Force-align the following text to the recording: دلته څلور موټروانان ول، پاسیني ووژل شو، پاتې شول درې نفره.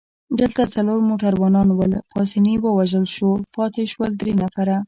دلته 0.39 0.61
څلور 0.73 0.99
موټروانان 1.09 1.67
ول، 1.71 1.93
پاسیني 2.13 2.55
ووژل 2.59 3.05
شو، 3.15 3.29
پاتې 3.55 3.81
شول 3.91 4.11
درې 4.21 4.33
نفره. 4.41 4.75